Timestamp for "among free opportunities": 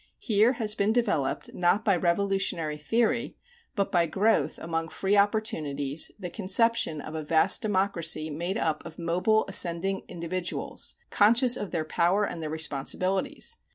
4.57-6.09